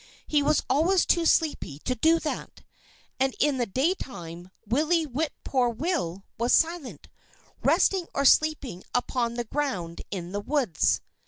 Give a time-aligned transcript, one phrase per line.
[0.25, 2.63] He was always too sleepy to do that.
[3.19, 7.07] And in the daytime Willie Whip poor will was silent,
[7.61, 11.01] resting or sleeping upon the ground in the woods.